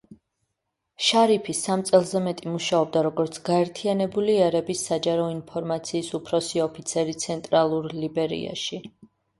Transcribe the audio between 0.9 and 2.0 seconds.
შარიფი სამ